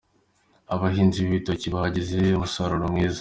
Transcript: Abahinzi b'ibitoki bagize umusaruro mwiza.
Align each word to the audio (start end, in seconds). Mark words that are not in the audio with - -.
Abahinzi 0.73 1.17
b'ibitoki 1.23 1.67
bagize 1.75 2.19
umusaruro 2.37 2.85
mwiza. 2.93 3.09